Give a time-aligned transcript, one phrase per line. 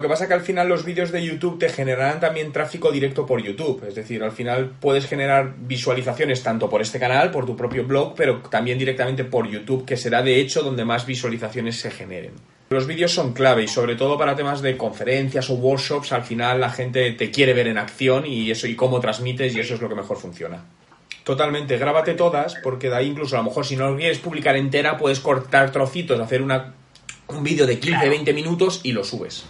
[0.00, 2.92] Lo que pasa es que al final los vídeos de YouTube te generarán también tráfico
[2.92, 3.82] directo por YouTube.
[3.84, 8.14] Es decir, al final puedes generar visualizaciones tanto por este canal, por tu propio blog,
[8.14, 12.34] pero también directamente por YouTube, que será de hecho donde más visualizaciones se generen.
[12.70, 16.60] Los vídeos son clave y sobre todo para temas de conferencias o workshops, al final
[16.60, 19.80] la gente te quiere ver en acción y eso y cómo transmites y eso es
[19.80, 20.64] lo que mejor funciona.
[21.24, 24.54] Totalmente, grábate todas, porque de ahí incluso a lo mejor si no lo quieres publicar
[24.54, 26.74] entera, puedes cortar trocitos, hacer una,
[27.26, 29.44] un vídeo de 15, 20 minutos y lo subes.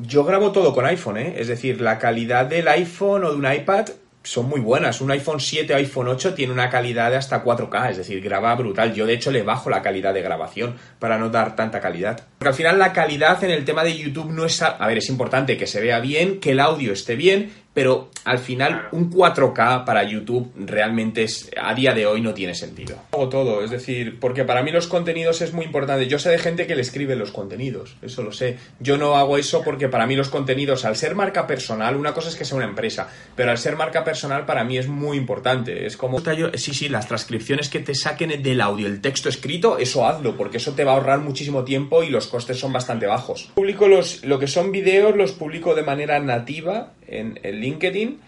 [0.00, 1.34] Yo grabo todo con iPhone, ¿eh?
[1.38, 3.88] Es decir, la calidad del iPhone o de un iPad
[4.22, 5.00] son muy buenas.
[5.00, 8.54] Un iPhone 7 o iPhone 8 tiene una calidad de hasta 4K, es decir, graba
[8.54, 8.94] brutal.
[8.94, 12.20] Yo de hecho le bajo la calidad de grabación para no dar tanta calidad.
[12.38, 14.62] Porque al final la calidad en el tema de YouTube no es...
[14.62, 18.10] A, a ver, es importante que se vea bien, que el audio esté bien, pero
[18.24, 22.96] al final un 4K para YouTube realmente es, a día de hoy no tiene sentido.
[23.12, 26.08] Hago todo, es decir, porque para mí los contenidos es muy importante.
[26.08, 28.58] Yo sé de gente que le escribe los contenidos, eso lo sé.
[28.80, 32.30] Yo no hago eso porque para mí los contenidos, al ser marca personal, una cosa
[32.30, 35.86] es que sea una empresa, pero al ser marca personal para mí es muy importante.
[35.86, 36.18] Es como,
[36.54, 40.56] sí, sí, las transcripciones que te saquen del audio, el texto escrito, eso hazlo, porque
[40.56, 43.52] eso te va a ahorrar muchísimo tiempo y los costes son bastante bajos.
[43.54, 48.20] Publico los, lo que son vídeos, los publico de manera nativa en, en LinkedIn.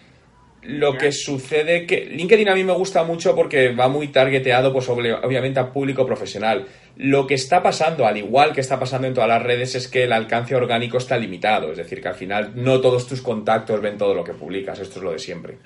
[0.63, 4.87] Lo que sucede que LinkedIn a mí me gusta mucho porque va muy targeteado, pues
[4.89, 6.67] obviamente a público profesional.
[6.97, 10.03] Lo que está pasando, al igual que está pasando en todas las redes, es que
[10.03, 11.71] el alcance orgánico está limitado.
[11.71, 14.79] Es decir, que al final no todos tus contactos ven todo lo que publicas.
[14.79, 15.57] Esto es lo de siempre.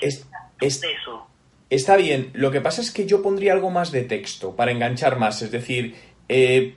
[0.00, 0.26] Es,
[0.60, 0.82] es,
[1.70, 2.30] está bien.
[2.32, 5.40] Lo que pasa es que yo pondría algo más de texto para enganchar más.
[5.40, 5.94] Es decir,
[6.28, 6.74] eh,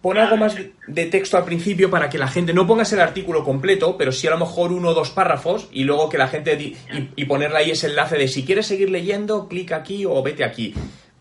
[0.00, 0.56] pon algo más
[0.86, 4.26] de texto al principio para que la gente no pongas el artículo completo, pero sí
[4.26, 6.76] a lo mejor uno o dos párrafos y luego que la gente y,
[7.16, 10.74] y, ponerle ahí ese enlace de si quieres seguir leyendo, clic aquí o vete aquí,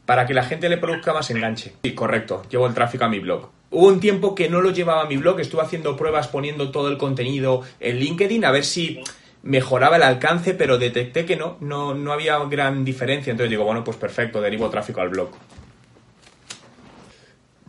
[0.06, 1.74] para que la gente le produzca más enganche.
[1.84, 3.50] Sí, correcto, llevo el tráfico a mi blog.
[3.72, 6.88] Hubo un tiempo que no lo llevaba a mi blog, estuve haciendo pruebas poniendo todo
[6.88, 9.02] el contenido en LinkedIn a ver si
[9.44, 13.32] mejoraba el alcance, pero detecté que no, no, no había gran diferencia.
[13.32, 15.30] Entonces digo, bueno, pues perfecto, derivo tráfico al blog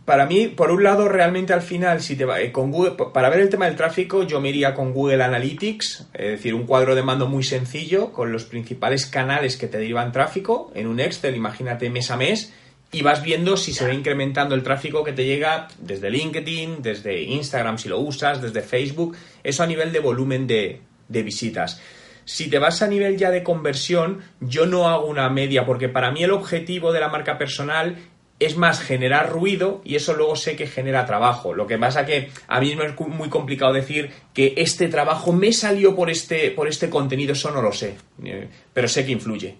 [0.05, 3.29] para mí, por un lado, realmente al final, si te va, eh, con Google, para
[3.29, 6.95] ver el tema del tráfico, yo me iría con Google Analytics, es decir, un cuadro
[6.95, 11.35] de mando muy sencillo con los principales canales que te derivan tráfico en un Excel,
[11.35, 12.51] imagínate mes a mes,
[12.91, 17.21] y vas viendo si se va incrementando el tráfico que te llega desde LinkedIn, desde
[17.21, 21.79] Instagram si lo usas, desde Facebook, eso a nivel de volumen de, de visitas.
[22.25, 26.11] Si te vas a nivel ya de conversión, yo no hago una media, porque para
[26.11, 27.97] mí el objetivo de la marca personal
[28.41, 31.53] es más generar ruido y eso luego sé que genera trabajo.
[31.53, 35.53] Lo que pasa que a mí me es muy complicado decir que este trabajo me
[35.53, 39.57] salió por este, por este contenido, eso no lo sé, eh, pero sé que influye.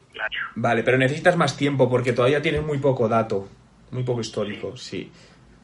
[0.55, 3.47] Vale, pero necesitas más tiempo porque todavía tienes muy poco dato,
[3.91, 5.11] muy poco histórico, sí.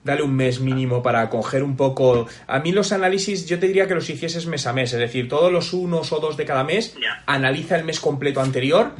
[0.04, 2.28] Dale un mes mínimo para coger un poco.
[2.46, 5.28] A mí los análisis yo te diría que los hicieses mes a mes, es decir,
[5.28, 6.96] todos los unos o dos de cada mes,
[7.26, 8.92] analiza el mes completo anterior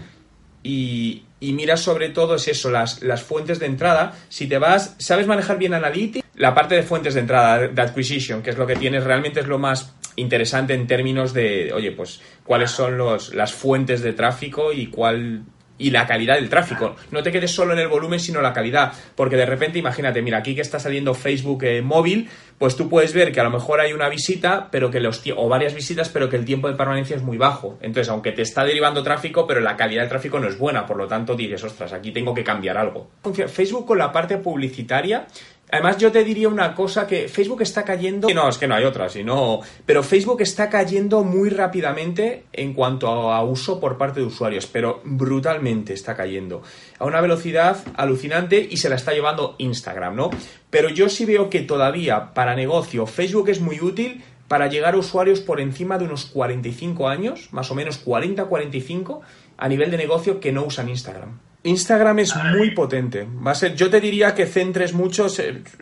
[0.64, 4.14] y, mira sobre todo es eso, las, las fuentes de entrada.
[4.30, 8.42] Si te vas, sabes manejar bien Analytics, la parte de fuentes de entrada, de acquisition,
[8.42, 12.22] que es lo que tienes, realmente es lo más interesante en términos de, oye, pues,
[12.44, 15.44] cuáles son los, las fuentes de tráfico y cuál
[15.78, 16.96] y la calidad del tráfico.
[17.12, 18.94] No te quedes solo en el volumen, sino la calidad.
[19.16, 23.14] Porque de repente, imagínate, mira, aquí que está saliendo Facebook eh, móvil, pues tú puedes
[23.14, 26.30] ver que a lo mejor hay una visita, pero que los o varias visitas, pero
[26.30, 27.78] que el tiempo de permanencia es muy bajo.
[27.82, 30.98] Entonces, aunque te está derivando tráfico, pero la calidad del tráfico no es buena, por
[30.98, 33.10] lo tanto dices, ostras, aquí tengo que cambiar algo.
[33.48, 35.28] Facebook con la parte publicitaria
[35.70, 38.30] Además, yo te diría una cosa que Facebook está cayendo.
[38.34, 39.60] No, es que no hay otra, sino.
[39.86, 45.02] Pero Facebook está cayendo muy rápidamente en cuanto a uso por parte de usuarios, pero
[45.04, 46.62] brutalmente está cayendo.
[47.00, 50.30] A una velocidad alucinante y se la está llevando Instagram, ¿no?
[50.70, 54.98] Pero yo sí veo que todavía para negocio Facebook es muy útil para llegar a
[54.98, 59.20] usuarios por encima de unos 45 años, más o menos 40-45,
[59.58, 61.40] a nivel de negocio que no usan Instagram.
[61.64, 63.28] Instagram es muy potente.
[63.46, 65.28] Va a ser, yo te diría que centres mucho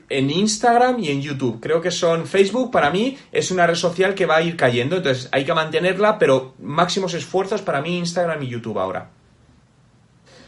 [0.10, 1.60] en Instagram y en YouTube.
[1.62, 4.98] Creo que son Facebook para mí es una red social que va a ir cayendo,
[4.98, 9.12] entonces hay que mantenerla, pero máximos esfuerzos para mí Instagram y YouTube ahora.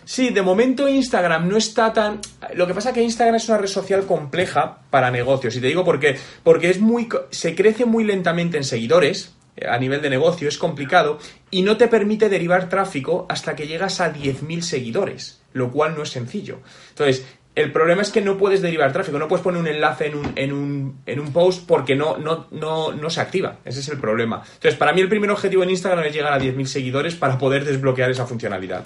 [0.05, 2.21] Sí, de momento Instagram no está tan.
[2.53, 5.53] Lo que pasa es que Instagram es una red social compleja para negocios.
[5.57, 6.17] Y te digo por qué.
[6.43, 7.09] Porque es muy.
[7.29, 9.36] se crece muy lentamente en seguidores
[9.67, 11.19] a nivel de negocio es complicado
[11.49, 16.03] y no te permite derivar tráfico hasta que llegas a 10.000 seguidores, lo cual no
[16.03, 16.59] es sencillo.
[16.89, 17.25] Entonces,
[17.57, 20.31] el problema es que no puedes derivar tráfico, no puedes poner un enlace en un,
[20.35, 23.57] en un, en un post porque no, no, no, no, se activa.
[23.65, 24.43] Ese es el problema.
[24.45, 27.65] Entonces, para mí el primer objetivo en Instagram es llegar a 10.000 seguidores para poder
[27.65, 28.85] desbloquear esa funcionalidad.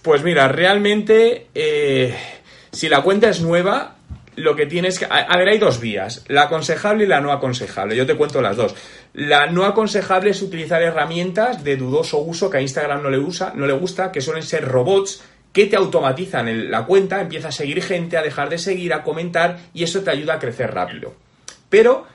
[0.00, 2.16] Pues mira, realmente, eh,
[2.70, 3.96] si la cuenta es nueva,
[4.36, 5.06] lo que tienes que...
[5.08, 7.96] A, ver, hay dos vías, la aconsejable y la no aconsejable.
[7.96, 8.74] Yo te cuento las dos.
[9.12, 13.52] La no aconsejable es utilizar herramientas de dudoso uso que a Instagram no le, usa,
[13.54, 17.82] no le gusta, que suelen ser robots que te automatizan la cuenta, empieza a seguir
[17.82, 21.14] gente, a dejar de seguir, a comentar y eso te ayuda a crecer rápido.
[21.68, 22.06] Pero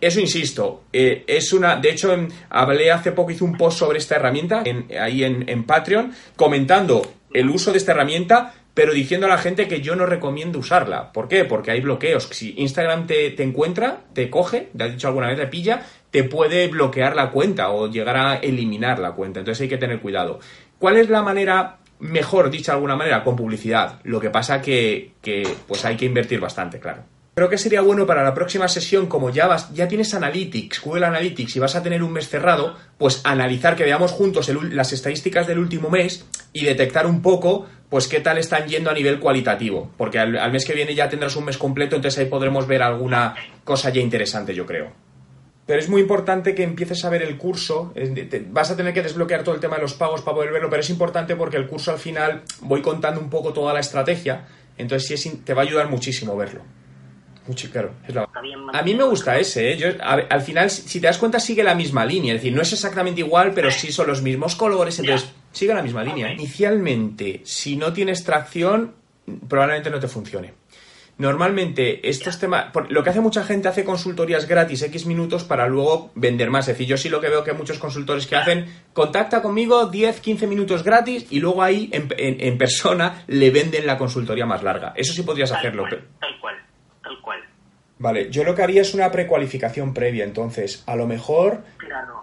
[0.00, 1.76] eso insisto, eh, es una.
[1.76, 2.14] De hecho,
[2.48, 4.62] hablé hace poco, hice un post sobre esta herramienta
[4.98, 7.02] ahí en, en, Patreon, comentando
[7.32, 11.12] el uso de esta herramienta, pero diciendo a la gente que yo no recomiendo usarla.
[11.12, 11.44] ¿Por qué?
[11.44, 12.28] Porque hay bloqueos.
[12.32, 16.24] Si Instagram te, te encuentra, te coge, te has dicho alguna vez, te pilla, te
[16.24, 19.40] puede bloquear la cuenta o llegar a eliminar la cuenta.
[19.40, 20.40] Entonces hay que tener cuidado.
[20.78, 24.00] ¿Cuál es la manera mejor, dicha de alguna manera, con publicidad?
[24.04, 27.02] Lo que pasa que, que pues hay que invertir bastante, claro.
[27.40, 31.06] Creo que sería bueno para la próxima sesión, como ya, vas, ya tienes Analytics, Google
[31.06, 35.46] Analytics, y vas a tener un mes cerrado, pues analizar, que veamos juntos las estadísticas
[35.46, 39.90] del último mes y detectar un poco, pues qué tal están yendo a nivel cualitativo.
[39.96, 43.34] Porque al, mes que viene ya tendrás un mes completo, entonces ahí podremos ver alguna
[43.64, 44.92] cosa ya interesante, yo creo.
[45.64, 47.94] Pero es muy importante que empieces a ver el curso.
[48.50, 50.80] Vas a tener que desbloquear todo el tema de los pagos para poder verlo, pero
[50.82, 54.46] es importante porque el curso al final voy contando un poco toda la estrategia.
[54.76, 56.60] Entonces sí te va a ayudar muchísimo verlo.
[57.46, 57.92] Mucho caro.
[58.72, 59.98] A mí me gusta ese, ¿eh?
[60.00, 62.34] al final, si te das cuenta, sigue la misma línea.
[62.34, 65.82] Es decir, no es exactamente igual, pero sí son los mismos colores, entonces sigue la
[65.82, 66.32] misma línea.
[66.32, 68.94] Inicialmente, si no tienes tracción,
[69.48, 70.60] probablemente no te funcione.
[71.20, 72.72] Normalmente, estos temas.
[72.88, 76.66] Lo que hace mucha gente hace consultorías gratis X minutos para luego vender más.
[76.66, 78.64] Es decir, yo sí lo que veo que muchos consultores que hacen,
[78.94, 84.46] contacta conmigo 10, 15 minutos gratis y luego ahí en, persona le venden la consultoría
[84.46, 84.94] más larga.
[84.96, 85.84] Eso sí podrías hacerlo.
[85.90, 86.59] tal cual.
[88.00, 91.64] Vale, yo lo que haría es una precualificación previa, entonces, a lo mejor,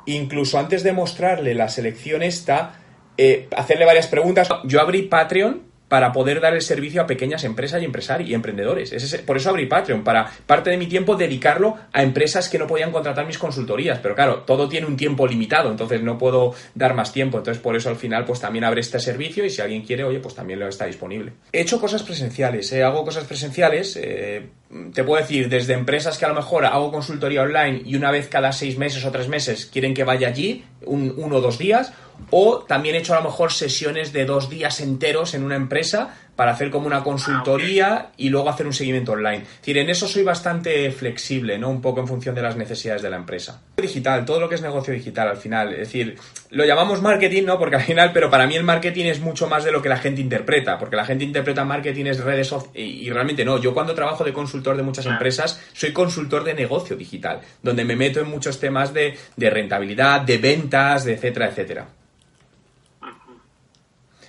[0.08, 2.74] incluso antes de mostrarle la selección esta,
[3.16, 4.50] eh, hacerle varias preguntas.
[4.66, 8.92] Yo abrí Patreon para poder dar el servicio a pequeñas empresas y empresarios y emprendedores.
[9.26, 12.92] por eso abrí Patreon, para parte de mi tiempo dedicarlo a empresas que no podían
[12.92, 14.00] contratar mis consultorías.
[14.00, 17.38] Pero claro, todo tiene un tiempo limitado, entonces no puedo dar más tiempo.
[17.38, 20.20] Entonces por eso al final pues también abre este servicio y si alguien quiere, oye,
[20.20, 21.34] pues también lo está disponible.
[21.52, 22.84] He hecho cosas presenciales, ¿eh?
[22.84, 23.98] hago cosas presenciales.
[24.02, 24.46] Eh,
[24.94, 28.28] te puedo decir, desde empresas que a lo mejor hago consultoría online y una vez
[28.28, 31.94] cada seis meses o tres meses quieren que vaya allí, un, uno o dos días,
[32.32, 36.16] o también he hecho a lo mejor sesiones de dos días enteros en una empresa
[36.38, 39.40] para hacer como una consultoría y luego hacer un seguimiento online.
[39.40, 41.70] Es decir, en eso soy bastante flexible, ¿no?
[41.70, 43.60] Un poco en función de las necesidades de la empresa.
[43.76, 45.74] Digital, todo lo que es negocio digital al final.
[45.74, 46.16] Es decir,
[46.52, 47.58] lo llamamos marketing, ¿no?
[47.58, 49.98] Porque al final, pero para mí el marketing es mucho más de lo que la
[49.98, 53.58] gente interpreta, porque la gente interpreta marketing es redes sociales y, realmente no.
[53.60, 57.96] Yo cuando trabajo de consultor de muchas empresas, soy consultor de negocio digital, donde me
[57.96, 61.97] meto en muchos temas de, de rentabilidad, de ventas, de etcétera, etcétera.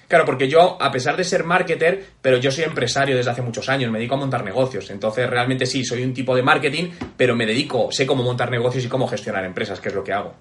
[0.08, 3.69] Claro, porque yo, a pesar de ser marketer, pero yo soy empresario desde hace muchos
[3.69, 4.88] años, me dedico a montar negocios.
[4.90, 8.87] Entonces, realmente sí, soy un tipo de marketing, pero me dedico, sé cómo montar negocios
[8.87, 10.34] y cómo gestionar empresas, que es lo que hago.